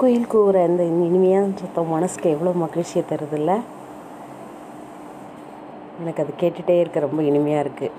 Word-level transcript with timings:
குயில் 0.00 0.28
கூவுற 0.32 0.62
அந்த 0.64 0.82
இனிமையான 0.82 1.48
சத்தம் 1.60 1.90
மனசுக்கு 1.94 2.28
எவ்வளோ 2.30 2.52
மகிழ்ச்சியை 2.52 3.02
தருதில்ல? 3.10 3.52
எனக்கு 6.00 6.22
அது 6.22 6.32
கேட்டுகிட்டே 6.42 6.76
இருக்க 6.80 7.00
ரொம்ப 7.00 7.22
இனிமையாக 7.22 7.64
இருக்குது 7.64 7.96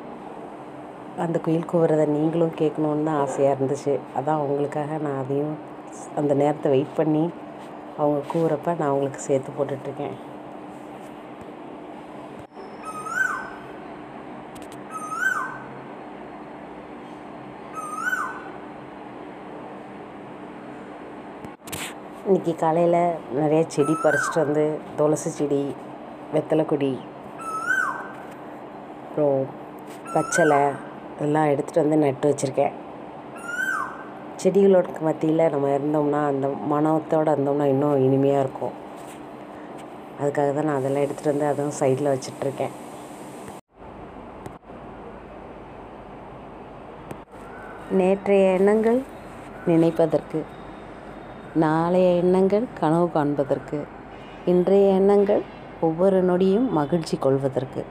அந்த 1.18 1.40
குயில் 1.40 1.70
கூவுறதை 1.72 2.06
நீங்களும் 2.06 2.58
கேட்கணுன்னு 2.60 3.04
தான் 3.04 3.22
ஆசையாக 3.26 3.56
இருந்துச்சு. 3.58 3.94
அதான் 4.18 4.42
அவங்களுக்காக 4.42 5.00
நான் 5.02 5.22
அதையும் 5.24 5.56
அந்த 6.16 6.34
நேரத்தை 6.34 6.72
வெயிட் 6.72 6.98
பண்ணி 6.98 7.24
அவங்க 7.98 8.20
கூவுறப்ப 8.34 8.76
நான் 8.80 8.90
அவங்களுக்கு 8.90 9.28
சேர்த்து 9.28 9.58
போட்டுட்ருக்கேன் 9.58 10.18
இன்றைக்கி 22.26 22.54
காலையில் 22.56 22.98
நிறைய 23.38 23.62
செடி 23.74 23.94
பறிச்சிட்டு 24.02 24.40
வந்து 24.44 24.64
துளசி 24.98 25.30
செடி 25.30 25.62
வெத்தலை 26.34 26.64
கொடி 26.66 26.90
அப்புறம் 29.04 29.40
பச்சலை 30.14 30.60
எல்லாம் 31.26 31.50
எடுத்துகிட்டு 31.54 31.84
வந்து 31.84 31.98
நட்டு 32.04 32.30
வச்சுருக்கேன். 32.30 32.76
செடிகளோட 34.44 35.02
மத்தியில் 35.08 35.52
நம்ம 35.56 35.74
இருந்தோம்னா 35.78 36.22
அந்த 36.28 36.48
மனத்தோடு 36.74 37.36
இருந்தோம்னா 37.36 37.68
இன்னும் 37.74 38.06
இனிமையாக 38.06 38.46
இருக்கும். 38.46 38.78
அதுக்காக 40.22 40.48
தான் 40.54 40.70
நான் 40.72 40.80
அதெல்லாம் 40.80 41.08
எடுத்துகிட்டு 41.08 41.34
வந்து 41.34 41.52
அதுவும் 41.52 41.78
சைடில் 41.82 42.14
வச்சிட்ருக்கேன் 42.14 42.74
நேற்றைய 48.00 48.58
எண்ணங்கள் 48.58 49.00
நினைப்பதற்கு 49.68 50.40
நாளைய 51.56 52.10
எண்ணங்கள் 52.16 52.66
கனவு 52.80 53.12
காண்பதற்கு 53.12 53.86
இன்றைய 54.46 54.94
எண்ணங்கள் 54.94 55.42
ஒவ்வொரு 55.82 56.24
நொடியும் 56.24 56.70
மகிழ்ச்சி 56.70 57.18
கொள்வதற்கு. 57.18 57.86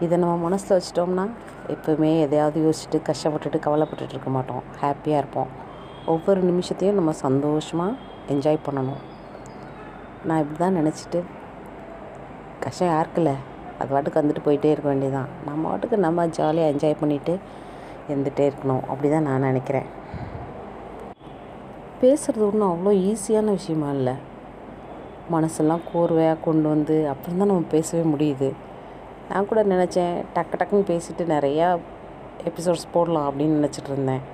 இதை 0.00 0.18
நம்ம 0.18 0.36
மனசில் 0.36 0.74
வச்சிட்டோம்னா 0.76 1.28
எப்போவுமே 1.68 2.20
எதையாவது 2.20 2.58
யோசிச்சுட்டு 2.64 3.00
கஷ்டப்பட்டுட்டு 3.08 3.58
கவலைப்பட்டுட்டு 3.66 4.08
இருக்க 4.08 4.30
மாட்டோம். 4.30 4.62
ஹாப்பியாக 4.82 5.20
இருப்போம். 5.22 5.46
ஒவ்வொரு 6.06 6.40
நிமிஷத்தையும் 6.42 6.92
நம்ம 6.92 7.12
சந்தோஷமாக 7.12 7.92
என்ஜாய் 8.28 8.64
பண்ணணும். 8.66 9.02
நான் 10.24 10.38
இப்படி 10.38 10.58
தான் 10.58 10.78
நினச்சிட்டு 10.80 11.22
கஷ்டம் 12.60 12.88
யாருக்குல்ல? 12.88 13.34
அது 13.78 13.88
பாட்டுக்கு 13.88 14.20
வந்துட்டு 14.20 14.46
போயிட்டே 14.46 14.70
இருக்க 14.70 14.94
வேண்டியதான் 14.94 15.28
நம்ம 15.44 15.68
பாட்டுக்கு 15.68 15.96
நம்ம 15.96 16.26
ஜாலியாக 16.26 16.72
என்ஜாய் 16.74 17.00
பண்ணிவிட்டு 17.02 17.38
இருந்துகிட்டே 18.08 18.52
இருக்கணும். 18.52 18.82
அப்படி 18.86 19.10
தான் 19.10 19.22
நான் 19.22 19.40
நினைக்கிறேன். 19.40 20.02
பேசுகிறது 22.02 22.44
ஒன்றும் 22.48 22.70
அவ்வளோ 22.72 22.92
ஈஸியான 23.08 23.52
விஷயமா 23.58 23.88
இல்லை. 23.98 24.14
மனசெல்லாம் 25.34 25.82
கோர்வையாக 25.90 26.42
கொண்டு 26.46 26.66
வந்து 26.74 26.96
அப்புறம் 27.12 27.38
தான் 27.40 27.50
நம்ம 27.52 27.66
பேசவே 27.74 28.04
முடியுது. 28.12 28.48
நான் 29.28 29.48
கூட 29.50 29.60
நினச்சேன் 29.72 30.14
டக்கு 30.34 30.58
டக்குன்னு 30.60 30.90
பேசிட்டு 30.92 31.24
நிறையா 31.34 31.68
எபிசோட்ஸ் 32.50 32.92
போடலாம் 32.94 33.28
அப்படின்னு 33.28 33.58
நினச்சிட்டு 33.60 33.90
இருந்தேன். 33.92 34.24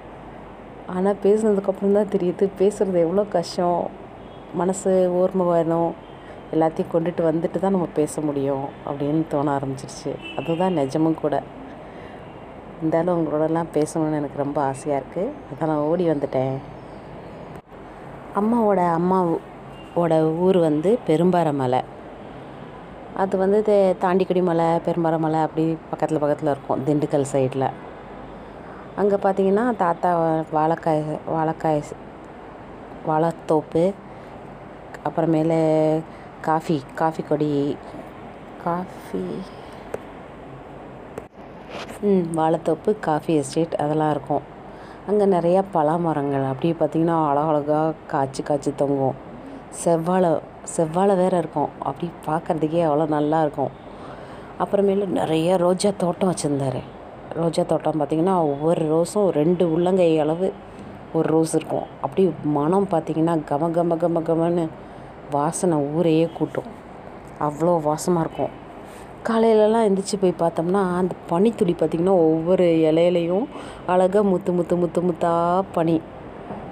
ஆனால் 0.94 1.20
பேசுனதுக்கப்புறம் 1.24 1.96
தான் 1.98 2.12
தெரியுது 2.14 2.44
பேசுகிறது 2.60 3.00
எவ்வளோ 3.06 3.24
கஷ்டம். 3.36 3.82
மனசு 4.60 4.92
ஓர்மை 5.20 5.44
வேணும் 5.52 5.90
எல்லாத்தையும் 6.54 6.92
கொண்டுட்டு 6.94 7.22
வந்துட்டு 7.30 7.58
தான் 7.64 7.74
நம்ம 7.76 7.88
பேச 8.00 8.20
முடியும் 8.28 8.66
அப்படின்னு 8.88 9.22
தோண 9.32 9.52
ஆரம்பிச்சிருச்சு. 9.58 10.12
அதுதான் 10.38 10.78
நிஜமும் 10.80 11.20
கூட. 11.22 11.36
இருந்தாலும் 12.78 13.16
உங்களோடலாம் 13.18 13.72
பேசணும்னு 13.76 14.20
எனக்கு 14.20 14.44
ரொம்ப 14.44 14.58
ஆசையாக 14.70 15.00
இருக்குது 15.00 15.32
அதான் 15.50 15.70
நான் 15.72 15.86
ஓடி 15.88 16.04
வந்துட்டேன். 16.12 16.56
அம்மாவோட 18.38 18.80
அம்மாவோட 18.98 20.14
ஊர் 20.46 20.58
வந்து 20.66 20.90
பெரும்பாரமலை. 21.08 21.80
அது 23.22 23.34
வந்து 23.36 23.58
தாண்டிக்குடி 24.02 24.42
மலை 24.42 24.66
பெரும்பாரமலை 24.86 25.40
அப்படி 25.46 25.64
பக்கத்தில் 25.90 26.22
பக்கத்தில் 26.22 26.52
இருக்கும் 26.52 26.82
திண்டுக்கல் 26.86 27.30
சைடில் 27.32 27.66
அங்கே 29.00 29.16
பார்த்தீங்கன்னா 29.24 29.64
தாத்தா 29.82 30.10
வாழைக்காய் 30.56 31.02
வாழைக்காய் 31.34 31.80
வாழைத்தோப்பு 33.08 33.84
அப்புறமேல 35.08 35.52
காஃபி 36.48 36.76
காஃபி 36.94 37.22
கொடி 37.22 37.50
காஃபி 38.64 39.22
ம் 42.10 42.26
வாழைத்தோப்பு 42.38 42.90
காஃபி 43.08 43.32
எஸ்டேட் 43.34 43.74
அதெல்லாம் 43.84 44.10
இருக்கும். 44.10 44.44
அங்கே 45.10 45.26
நிறையா 45.34 45.60
பலா 45.74 45.94
மரங்கள் 46.04 46.44
அப்படியே 46.48 46.74
பார்த்திங்கன்னா 46.80 47.14
அழகழகாக 47.28 47.94
காய்ச்சி 48.10 48.42
காய்ச்சி 48.48 48.70
தொங்கும். 48.80 49.16
செவ்வாழை 49.82 50.30
செவ்வாழை 50.74 51.14
வேறு 51.20 51.36
இருக்கும். 51.42 51.70
அப்படி 51.88 52.06
பார்க்குறதுக்கே 52.26 52.82
அவ்வளோ 52.88 53.06
நல்லா 53.14 53.38
இருக்கும். 53.44 53.72
அப்புறமேலு 54.62 55.06
நிறைய 55.20 55.56
ரோஜா 55.64 55.90
தோட்டம் 56.02 56.30
வச்சுருந்தாரு. 56.32 56.82
ரோஜா 57.40 57.62
தோட்டம் 57.72 57.98
பார்த்திங்கன்னா 58.00 58.36
ஒவ்வொரு 58.52 58.84
ரோஸும் 58.92 59.28
ரெண்டு 59.40 59.66
உள்ளங்கை 59.74 60.10
அளவு 60.24 60.48
ஒரு 61.18 61.26
ரோஸ் 61.34 61.54
இருக்கும். 61.58 61.88
அப்படி 62.04 62.24
மனம் 62.58 62.88
பார்த்திங்கன்னா 62.94 63.36
கம 63.50 63.70
கம 63.78 63.98
கம 64.04 64.22
கமன்னு 64.30 64.66
வாசனை 65.36 65.78
ஊரையே 65.96 66.28
கூட்டும். 66.38 66.70
அவ்வளோ 67.48 67.74
வாசமாக 67.88 68.24
இருக்கும். 68.26 68.54
காலையிலலாம் 69.28 69.86
எந்திரிச்சு 69.86 70.16
போய் 70.20 70.40
பார்த்தோம்னா 70.42 70.82
அந்த 70.98 71.14
பனித்துளி 71.30 71.72
பார்த்திங்கன்னா 71.80 72.14
ஒவ்வொரு 72.28 72.66
இலையிலையும் 72.90 73.46
அழகாக 73.92 74.22
முத்து 74.30 74.50
முத்து 74.58 74.74
முத்து 74.82 75.00
முத்தாக 75.08 75.66
பனி. 75.76 75.96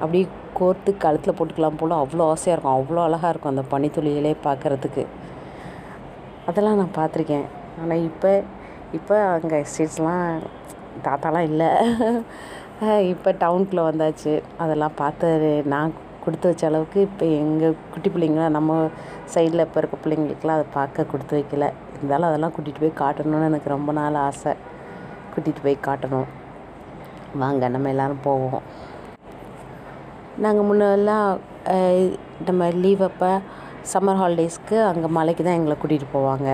அப்படியே 0.02 0.24
கோர்த்து 0.58 0.90
கழுத்தில் 1.04 1.36
போட்டுக்கலாம் 1.38 1.78
போல். 1.80 1.94
அவ்வளோ 2.02 2.26
ஆசையாக 2.34 2.54
இருக்கும். 2.54 2.78
அவ்வளோ 2.78 3.00
அழகாக 3.08 3.32
இருக்கும் 3.32 3.52
அந்த 3.54 3.64
பனித்துளிகளே 3.72 4.32
பார்க்குறதுக்கு. 4.46 5.04
அதெல்லாம் 6.50 6.80
நான் 6.80 6.96
பார்த்துருக்கேன். 7.00 7.46
ஆனால் 7.82 8.04
இப்போ 8.10 8.30
இப்போ 8.98 9.16
அங்கே 9.36 9.56
எஸ்டேட்ஸ்லாம் 9.64 10.26
தாத்தாலாம் 11.06 11.48
இல்லை. 11.50 11.70
இப்போ 13.12 13.30
டவுனுக்குள்ளே 13.42 13.84
வந்தாச்சு. 13.90 14.34
அதெல்லாம் 14.64 14.98
பார்த்து 15.02 15.28
நான் 15.74 15.94
கொடுத்து 16.28 16.50
வச்ச 16.52 16.64
அளவுக்கு 16.70 17.00
இப்போ 17.08 17.26
எங்கள் 17.42 17.76
குட்டி 17.92 18.08
பிள்ளைங்களாம் 18.14 18.56
நம்ம 18.58 18.80
சைடில் 19.34 19.66
இப்போ 19.66 19.80
இருக்க 19.82 19.98
பிள்ளைங்களுக்கெல்லாம் 20.04 20.58
அதை 20.60 20.66
பார்க்க 20.78 21.10
கொடுத்து 21.12 21.36
வைக்கல. 21.38 21.66
இருந்தாலும் 21.98 22.28
அதெல்லாம் 22.30 22.52
கூட்டிகிட்டு 22.56 22.82
போய் 22.84 23.00
காட்டணும்னு 23.02 23.48
எனக்கு 23.50 23.68
ரொம்ப 23.76 23.92
நாள் 23.98 24.18
ஆசை. 24.26 24.52
கூட்டிகிட்டு 25.32 25.64
போய் 25.66 25.84
காட்டணும். 25.88 26.28
வாங்க 27.42 27.68
நம்ம 27.74 27.88
எல்லோரும் 27.94 28.24
போவோம். 28.28 28.62
நாங்கள் 30.44 30.66
முன்னெல்லாம் 30.68 31.28
நம்ம 32.48 32.68
லீவ் 32.82 33.02
அப்போ 33.10 33.30
சம்மர் 33.92 34.18
ஹாலிடேஸ்க்கு 34.20 34.76
அங்கே 34.90 35.08
மலைக்கு 35.16 35.42
தான் 35.46 35.58
எங்களை 35.58 35.76
கூட்டிகிட்டு 35.82 36.08
போவாங்க. 36.16 36.48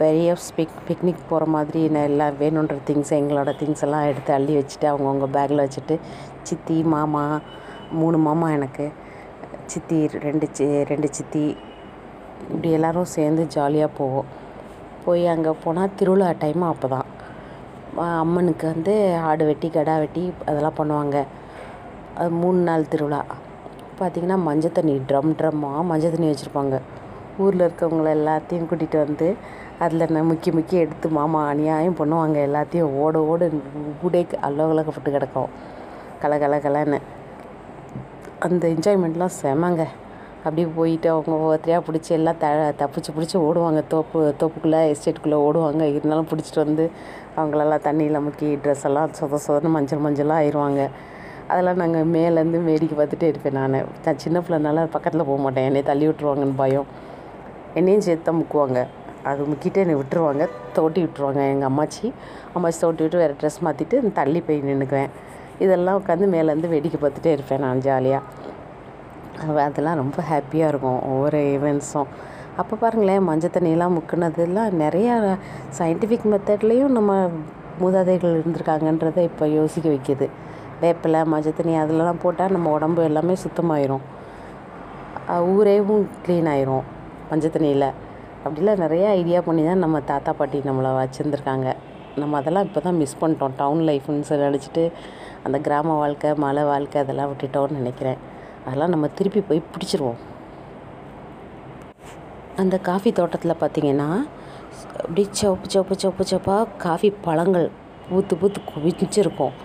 பெரிய 0.00 0.34
பிக் 0.56 0.76
பிக்னிக் 0.88 1.28
போகிற 1.30 1.44
மாதிரி 1.54 1.80
எல்லாம் 2.08 2.36
வேணுன்ற 2.40 2.74
திங்ஸ் 2.88 3.12
எங்களோட 3.20 3.50
திங்ஸ் 3.60 3.84
எல்லாம் 3.86 4.08
எடுத்து 4.10 4.30
அள்ளி 4.36 4.52
வச்சுட்டு 4.58 4.86
அவங்கவுங்க 4.90 5.28
பேக்கில் 5.36 5.64
வச்சுட்டு 5.64 5.94
சித்தி 6.48 6.76
மாமா 6.94 7.24
மூணு 8.00 8.16
மாமா 8.26 8.46
எனக்கு 8.56 8.86
சித்தி 9.72 9.98
ரெண்டு 10.26 10.46
சி 10.56 10.66
ரெண்டு 10.90 11.08
சித்தி 11.16 11.44
இப்படி 12.48 12.68
எல்லோரும் 12.76 13.12
சேர்ந்து 13.14 13.42
ஜாலியாக 13.54 13.96
போவோம். 13.98 14.28
போய் 15.04 15.24
அங்கே 15.32 15.52
போனால் 15.64 15.94
திருவிழா 15.98 16.28
டைம் 16.42 16.64
அப்போ 16.72 16.88
தான் 16.94 17.08
அம்மனுக்கு 18.22 18.66
வந்து 18.72 18.94
ஆடு 19.28 19.44
வெட்டி 19.50 19.68
கடா 19.76 19.94
வெட்டி 20.02 20.22
அதெல்லாம் 20.48 20.78
பண்ணுவாங்க. 20.80 21.16
அது 22.18 22.30
மூணு 22.42 22.60
நாள் 22.68 22.90
திருவிழா. 22.92 23.20
பார்த்திங்கன்னா 24.00 24.38
மஞ்சள் 24.48 24.76
தண்ணி 24.78 24.94
ட்ரம் 25.10 25.32
ட்ரம்மாக 25.38 25.82
மஞ்சள் 25.90 26.14
தண்ணி 26.14 26.28
வச்சுருப்பாங்க. 26.30 26.76
ஊரில் 27.42 27.64
இருக்கவங்கள 27.66 28.10
எல்லாத்தையும் 28.18 28.68
கூட்டிகிட்டு 28.70 28.98
வந்து 29.06 29.28
அதில் 29.84 30.12
நான் 30.14 30.28
முக்கி 30.30 30.50
முக்கி 30.58 30.76
எடுத்து 30.84 31.08
மாமா 31.18 31.40
அநியாயம் 31.52 31.98
பண்ணுவாங்க. 32.00 32.38
எல்லாத்தையும் 32.48 32.94
ஓட 33.02 33.18
ஓட 33.32 33.50
ஊடே 34.06 34.22
அலோகலகப்பட்டு 34.48 35.10
கிடக்கும். 35.16 35.50
கல 36.22 36.38
கல 36.44 36.56
கலன்னு. 36.66 37.00
அந்த 38.46 38.64
என்ஜாய்மெண்ட்லாம் 38.68 39.32
செமங்க. 39.42 39.82
அப்படியே 40.42 40.66
போயிட்டு 40.76 41.08
அவங்க 41.10 41.32
ஒவ்வொருத்தரையாக 41.36 41.82
பிடிச்சி 41.86 42.10
எல்லாம் 42.16 42.36
த 42.42 42.48
தப்பிச்சு 42.80 43.10
பிடிச்சி 43.16 43.36
ஓடுவாங்க. 43.46 43.80
தோப்பு 43.88 44.18
தோப்புக்குள்ளே 44.40 44.80
எஸ்டேட்டுக்குள்ளே 44.92 45.38
ஓடுவாங்க. 45.46 45.82
இருந்தாலும் 45.94 46.28
பிடிச்சிட்டு 46.30 46.60
வந்து 46.64 46.84
அவங்களெல்லாம் 47.36 47.82
தண்ணியில் 47.86 48.18
முக்கி 48.26 48.48
ட்ரெஸ் 48.62 48.84
எல்லாம் 48.84 49.10
சொத 49.18 49.40
சொதன்னு 49.46 49.72
மஞ்சள் 49.76 50.02
மஞ்சளாக 50.06 50.42
ஆயிடுவாங்க 50.42 50.82
அதெல்லாம் 51.48 51.76
நாங்கள் 51.76 52.08
மேலேருந்து 52.14 52.58
வேடிக்கை 52.64 52.96
பார்த்துட்டே 52.98 53.28
இருப்பேன் 53.32 53.56
நான். 53.58 53.76
நான் 54.04 54.22
சின்ன 54.24 54.40
பிள்ளைனால 54.40 54.86
பக்கத்தில் 54.96 55.24
போக 55.24 55.38
மாட்டேன். 55.42 55.64
என்னை 55.64 55.82
தள்ளி 55.82 56.06
விட்ருவாங்கன்னு 56.08 56.56
பயம். 56.56 56.88
என்னையும் 57.74 58.04
சேர்த்து 58.08 58.26
தான் 58.30 58.40
முக்குவாங்க. 58.40 58.80
அது 59.24 59.44
முக்கிட்டு 59.44 59.80
என்னை 59.84 59.94
விட்டுருவாங்க. 59.94 60.48
தோட்டி 60.72 61.02
விட்டுருவாங்க 61.04 61.40
எங்கள் 61.54 61.68
அம்மாச்சி. 61.70 62.12
அம்மாச்சி 62.54 62.80
தோட்டி 62.80 63.02
விட்டு 63.02 63.18
வேறு 63.18 63.36
ட்ரெஸ் 63.40 63.60
மாற்றிட்டு 63.66 64.12
தள்ளி 64.12 64.40
போய் 64.40 64.62
நின்றுக்குவேன் 64.62 65.10
இதெல்லாம் 65.64 65.98
உட்காந்து 66.00 66.26
மேலேருந்து 66.34 66.72
வேடிக்கை 66.74 66.98
பார்த்துட்டே 67.02 67.30
இருப்பேன் 67.36 67.64
நான் 67.66 67.84
ஜாலியாக 67.86 68.24
அதெல்லாம் 69.66 70.00
ரொம்ப 70.02 70.18
ஹாப்பியாக 70.30 70.70
இருக்கும் 70.72 71.00
ஒவ்வொரு 71.12 71.40
ஈவெண்ட்ஸும் 71.54 72.10
அப்போ 72.60 72.74
பாருங்களேன் 72.76 73.26
மஞ்சள் 73.28 73.54
தண்ணியெல்லாம் 73.56 73.96
முக்கினதெல்லாம் 73.98 74.72
நிறையா 74.84 75.14
சயின்டிஃபிக் 75.78 76.28
மெத்தட்லேயும் 76.32 76.94
நம்ம 76.98 77.12
மூதாதைகள் 77.82 78.36
இருந்திருக்காங்கன்றதை 78.36 79.22
இப்போ 79.30 79.44
யோசிக்க 79.58 79.86
வைக்கிது. 79.88 80.26
வேப்பிலை 80.80 81.20
மஞ்சள் 81.32 81.56
தண்ணி 81.58 81.74
அதிலலாம் 81.82 82.22
போட்டால் 82.22 82.54
நம்ம 82.56 82.72
உடம்பு 82.76 83.00
எல்லாமே 83.08 83.34
சுத்தமாயிரும். 83.44 84.04
ஊரேவும் 85.52 86.04
க்ளீன் 86.24 86.48
ஆயிரும் 86.52 86.84
மஞ்சள் 87.30 87.54
தண்ணியில். 87.56 87.88
அப்படிலாம் 88.44 88.82
நிறையா 88.84 89.08
ஐடியா 89.20 89.40
பண்ணி 89.48 89.62
தான் 89.68 89.82
நம்ம 89.84 90.00
தாத்தா 90.10 90.32
பாட்டி 90.40 90.58
நம்மளை 90.68 90.90
வச்சுருந்துருக்காங்க. 90.98 91.68
நம்ம 92.20 92.38
அதெல்லாம் 92.40 92.66
இப்போ 92.68 92.80
தான் 92.86 92.98
மிஸ் 93.02 93.18
பண்ணிட்டோம். 93.20 93.54
டவுன் 93.60 93.82
லைஃப்னு 93.88 94.28
சொல்லி 94.30 94.48
நினச்சிட்டு 94.48 94.84
அந்த 95.46 95.58
கிராம 95.66 95.96
வாழ்க்கை 96.02 96.30
மலை 96.44 96.62
வாழ்க்கை 96.72 96.98
அதெல்லாம் 97.04 97.30
விட்டுட்டோம்னு 97.32 97.78
நினைக்கிறேன். 97.80 98.18
அதெல்லாம் 98.66 98.92
நம்ம 98.94 99.08
திருப்பி 99.18 99.40
போய் 99.48 99.62
பிடிச்சிருவோம். 99.74 100.18
அந்த 102.62 102.76
காஃபி 102.88 103.10
தோட்டத்தில் 103.18 103.60
பார்த்தீங்கன்னா 103.62 104.08
அப்படியே 105.02 105.28
சவப்பு 105.40 105.68
சவப்பு 105.74 105.96
சவப்பு 106.02 106.24
சவப்பாக 106.32 106.64
காஃபி 106.86 107.10
பழங்கள் 107.26 107.68
பூத்து 108.08 108.34
பூத்து 108.40 108.60
குவிச்சிருக்கும் 108.70 109.56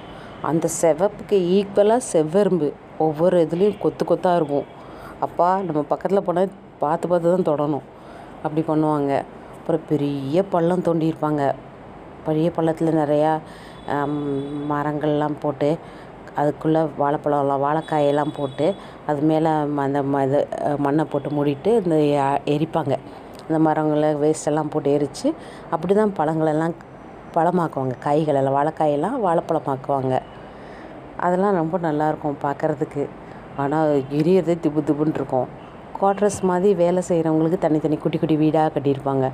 அந்த 0.50 0.66
சிவப்புக்கு 0.80 1.38
ஈக்குவலாக 1.58 2.02
செவ்வரும்பு. 2.14 2.70
ஒவ்வொரு 3.06 3.38
இதுலேயும் 3.46 3.78
கொத்து 3.84 4.04
கொத்தாக 4.06 4.40
இருக்கும். 4.40 4.68
அப்பா 5.26 5.48
நம்ம 5.68 5.82
பக்கத்தில் 5.92 6.26
போனால் 6.28 6.56
பார்த்து 6.82 7.06
பார்த்து 7.12 7.34
தான் 7.36 7.50
தொடணும். 7.50 7.86
அப்படி 8.44 8.62
பண்ணுவாங்க. 8.70 9.12
அப்புறம் 9.58 9.86
பெரிய 9.92 10.44
பள்ளம் 10.54 10.86
தோண்டியிருப்பாங்க 10.88 11.44
பெரிய 12.28 12.48
பள்ளத்தில் 12.58 13.00
நிறையா 13.02 13.32
மரங்கள்லாம் 14.72 15.38
போட்டு 15.44 15.70
அதுக்குள்ளே 16.42 16.82
வாழைப்பழம்லாம் 17.02 17.64
வாழைக்காயெல்லாம் 17.66 18.34
போட்டு 18.38 18.68
அது 19.10 19.22
மேலே 19.32 19.50
அந்த 19.86 20.00
ம 20.14 20.22
இது 20.28 20.40
மண்ணை 20.86 21.04
போட்டு 21.12 21.30
மூடிட்டு 21.38 21.72
இந்த 21.82 21.96
எரிப்பாங்க. 22.54 22.94
அந்த 23.48 23.58
மரங்களை 23.68 24.10
வேஸ்டெல்லாம் 24.24 24.72
போட்டு 24.74 24.90
எரித்து 24.98 25.28
அப்படி 25.74 25.94
தான் 26.00 26.14
பழங்களெல்லாம் 26.20 26.76
பழமாக்குவாங்க. 27.36 27.96
காய்களெல்லாம் 28.06 28.58
வாழைக்காயெல்லாம் 28.60 29.18
வாழைப்பழமாக்குவாங்க. 29.26 30.16
அதெல்லாம் 31.26 31.60
ரொம்ப 31.62 31.76
நல்லாயிருக்கும் 31.88 32.42
பார்க்குறதுக்கு. 32.46 33.04
ஆனால் 33.62 33.90
எரியறதே 34.20 34.56
திப்பு 34.64 34.82
திப்புன்னு 34.88 35.20
இருக்கும். 35.20 35.50
குவார்ட்டர்ஸ் 35.98 36.40
மாதிரி 36.50 36.70
வேலை 36.84 37.02
செய்கிறவங்களுக்கு 37.10 37.60
தனித்தனி 37.66 37.98
குட்டி 38.04 38.18
குட்டி 38.22 38.36
வீடாக 38.44 38.72
கட்டியிருப்பாங்க. 38.76 39.26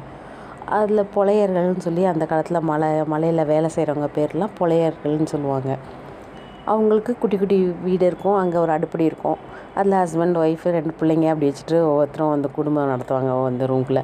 அதில் 0.66 1.10
புலையர்கள்னு 1.16 1.78
சொல்லி 1.78 2.06
அந்த 2.06 2.26
காலத்தில் 2.26 2.60
மலை 2.62 3.04
மலையில் 3.06 3.46
வேலை 3.46 3.70
செய்கிறவங்க 3.76 4.10
பேர்லாம் 4.16 4.56
புலையர்கள்னு 4.60 5.26
சொல்லுவாங்க. 5.26 5.78
அவங்களுக்கு 6.66 7.18
குட்டி 7.18 7.38
குட்டி 7.38 7.76
வீடு 7.84 8.06
இருக்கும். 8.06 8.36
அங்கே 8.36 8.58
ஒரு 8.58 8.72
அடுப்படி 8.72 9.04
இருக்கும். 9.04 9.38
அதில் 9.76 9.94
ஹஸ்பண்ட் 9.94 10.38
ஒய்ஃபு 10.44 10.72
ரெண்டு 10.78 10.94
பிள்ளைங்க 11.00 11.28
அப்படி 11.30 11.52
வச்சுட்டு 11.52 11.78
ஒவ்வொருத்தரும் 11.82 12.32
அந்த 12.32 12.48
குடும்பம் 12.48 12.92
நடத்துவாங்க 12.92 13.46
அந்த 13.46 13.66
ரூம்குள்ளே. 13.66 14.04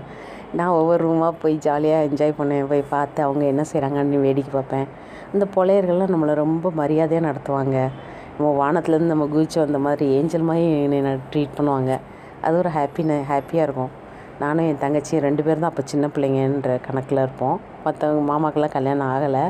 நான் 0.53 0.67
ஒவ்வொரு 0.67 1.09
ரூமாக 1.09 1.33
போய் 1.41 1.55
ஜாலியாக 1.57 2.05
என்ஜாய் 2.05 2.37
பண்ணேன் 2.37 2.67
போய் 2.67 2.81
பார்த்து 2.89 3.23
அவங்க 3.23 3.45
என்ன 3.45 3.65
செய்கிறாங்கன்னு 3.73 4.21
வேடிக்கை 4.21 4.53
பார்ப்பேன். 4.53 4.87
அந்த 5.33 5.47
புலையர்கள்லாம் 5.55 6.13
நம்மளை 6.15 6.33
ரொம்ப 6.33 6.71
மரியாதையாக 6.71 7.27
நடத்துவாங்க. 7.29 7.89
நம்ம 8.37 8.49
வானத்துலேருந்து 8.61 9.13
நம்ம 9.13 9.25
குதிச்சு 9.25 9.59
வந்த 9.59 9.77
மாதிரி 9.77 10.11
ஏஞ்சல் 10.13 10.41
மாதிரி 10.41 10.81
என்னை 10.81 11.13
ட்ரீட் 11.31 11.57
பண்ணுவாங்க. 11.57 11.99
அது 12.41 12.57
ஒரு 12.57 12.69
ஹாப்பின 12.69 13.19
ஹாப்பியாக 13.29 13.67
இருக்கும். 13.67 13.89
நானும் 14.43 14.67
என் 14.69 14.81
தங்கச்சியும் 14.83 15.23
ரெண்டு 15.25 15.41
பேரும் 15.45 15.63
தான் 15.63 15.71
அப்போ 15.71 15.83
சின்ன 15.91 16.05
பிள்ளைங்கன்ற 16.13 16.71
கணக்கில் 16.87 17.21
இருப்போம். 17.25 17.57
மற்றவங்க 17.85 18.23
மாமாக்கெல்லாம் 18.31 18.75
கல்யாணம் 18.75 19.11
ஆகலை. 19.13 19.43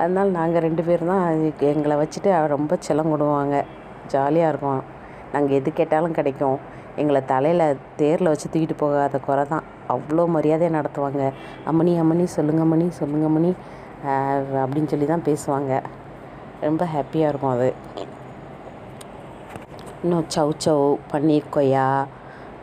அதனால் 0.00 0.30
நாங்கள் 0.38 0.64
ரெண்டு 0.66 0.82
பேரும் 0.88 1.10
தான் 1.12 1.26
எங்களை 1.72 1.96
வச்சுட்டு 2.02 2.30
ரொம்ப 2.54 2.78
செல்லம் 2.86 3.12
கொடுவாங்க. 3.14 3.56
ஜாலியாக 4.14 4.52
இருக்கும். 4.52 4.82
நாங்கள் 5.34 5.56
எது 5.58 5.70
கேட்டாலும் 5.80 6.16
கிடைக்கும். 6.18 6.58
எங்களை 7.00 7.20
தலையில் 7.32 7.64
தேரில் 8.00 8.30
வச்சு 8.30 8.46
தூக்கிட்டு 8.52 8.76
போகாத 8.82 9.18
குறை 9.26 9.44
தான். 9.52 9.66
அவ்வளோ 9.94 10.24
மரியாதையாக 10.36 10.76
நடத்துவாங்க. 10.78 11.22
அம்மணி 11.70 11.92
அம்மணி 12.02 12.24
சொல்லுங்க 12.36 12.62
அம்மணி 12.66 12.86
சொல்லுங்க 13.00 13.26
அம்மணி 13.30 13.52
அப்படின்னு 14.62 14.90
சொல்லி 14.92 15.06
தான் 15.12 15.26
பேசுவாங்க. 15.28 15.72
ரொம்ப 16.66 16.84
ஹாப்பியாக 16.94 17.30
இருக்கும் 17.32 17.54
அது. 17.56 17.70
இன்னும் 20.02 20.26
சவ் 20.34 20.52
சவ் 20.64 20.84
பன்னீர் 21.12 21.52
கொய்யா 21.56 21.86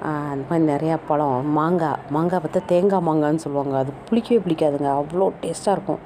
அந்த 0.08 0.44
மாதிரி 0.50 0.66
நிறையா 0.74 0.96
பழம் 1.08 1.48
மாங்காய் 1.58 2.02
மாங்காய் 2.16 2.42
பார்த்தா 2.44 2.62
தேங்காய் 2.72 3.06
மாங்காய்னு 3.08 3.44
சொல்லுவாங்க. 3.46 3.74
அது 3.84 3.92
புளிக்கவே 4.08 4.38
பிடிக்காதுங்க 4.46 4.90
அவ்வளோ 5.00 5.26
டேஸ்ட்டாக 5.42 5.76
இருக்கும். 5.78 6.04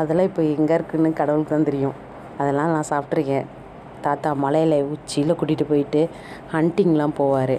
அதெல்லாம் 0.00 0.28
இப்போ 0.30 0.42
எங்கே 0.54 0.74
இருக்குன்னு 0.78 1.10
கடவுளுக்கு 1.20 1.54
தான் 1.54 1.68
தெரியும். 1.70 1.96
அதெல்லாம் 2.40 2.72
நான் 2.74 2.88
சாப்பிட்ருக்கேன் 2.92 3.46
தாத்தா 4.06 4.30
மலையில் 4.44 4.76
உச்சியில் 4.94 5.36
கூட்டிகிட்டு 5.40 5.66
போயிட்டு 5.72 6.00
ஹண்டிங்லாம் 6.54 7.16
போவார். 7.20 7.56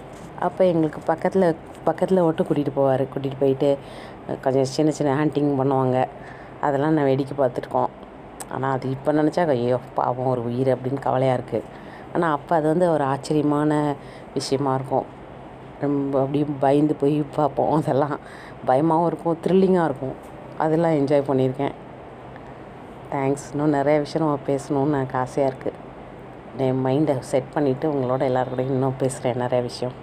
அப்போ 0.48 0.62
எங்களுக்கு 0.72 1.02
பக்கத்தில் 1.12 1.48
பக்கத்தில் 1.88 2.26
மட்டும் 2.28 2.48
கூட்டிகிட்டு 2.50 2.76
போவார். 2.80 3.06
கூட்டிகிட்டு 3.14 3.42
போயிட்டு 3.44 3.70
கொஞ்சம் 4.44 4.70
சின்ன 4.76 4.92
சின்ன 5.00 5.16
ஹண்டிங் 5.22 5.52
பண்ணுவாங்க. 5.62 5.98
அதெல்லாம் 6.66 6.96
நான் 6.98 7.10
வேடிக்கை 7.12 7.36
பார்த்துருக்கோம். 7.42 7.90
ஆனால் 8.54 8.74
அது 8.76 8.86
இப்போ 8.96 9.12
நினச்சா 9.22 9.44
ஐயோ 9.58 9.80
பாவம் 9.98 10.32
ஒரு 10.36 10.42
உயிர் 10.50 10.76
அப்படின்னு 10.76 11.02
கவலையாக 11.08 11.38
இருக்குது 11.40 11.68
ஆனால் 12.16 12.34
அப்போ 12.38 12.54
அது 12.60 12.68
வந்து 12.74 12.88
ஒரு 12.96 13.04
ஆச்சரியமான 13.14 13.74
விஷயமா 14.38 14.72
இருக்கும். 14.80 15.08
ரொம்ப 15.82 16.20
அப்படியே 16.20 16.46
பயந்து 16.60 16.96
போய் 16.96 17.24
பார்ப்போம். 17.36 17.72
அதெல்லாம் 17.72 18.18
பயமாகவும் 18.66 19.08
இருக்கும் 19.08 19.38
த்ரில்லிங்காக 19.44 19.84
இருக்கும். 19.84 20.16
அதெல்லாம் 20.58 20.92
என்ஜாய் 20.92 21.28
பண்ணியிருக்கேன். 21.28 21.74
தேங்க்ஸ் 23.12 23.48
இன்னும் 23.52 23.70
நிறைய 23.70 24.00
விஷயம் 24.00 24.28
நம்ம 24.28 24.44
பேசணும்னு 24.48 24.98
எனக்கு 24.98 25.18
ஆசையாக 25.18 25.54
இருக்குது 25.54 25.82
என் 26.58 26.86
மைண்டை 26.86 27.20
செட் 27.20 27.52
பண்ணிவிட்டு 27.56 27.84
உங்களோட 27.84 28.24
எல்லாருக்கூடையும் 28.30 28.76
இன்னும் 28.78 28.98
பேசுகிறேன் 28.98 29.38
நிறைய 29.38 29.64
விஷயம். 29.64 30.03